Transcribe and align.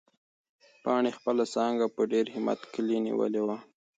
پاڼې 0.83 1.11
خپله 1.17 1.43
څانګه 1.53 1.85
په 1.95 2.01
ډېر 2.11 2.25
همت 2.35 2.59
کلي 2.73 2.97
نیولې 3.05 3.41
وه. 3.47 3.57